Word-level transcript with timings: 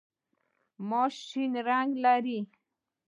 ماش 0.89 1.13
شین 1.29 1.53
رنګ 1.67 1.89
لري. 2.03 2.39